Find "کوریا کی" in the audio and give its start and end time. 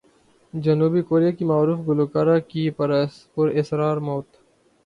1.01-1.45